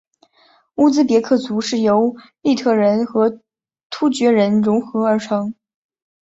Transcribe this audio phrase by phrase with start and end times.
[0.77, 3.39] 乌兹别克族是由粟特人和
[3.91, 5.53] 突厥人溶合而成。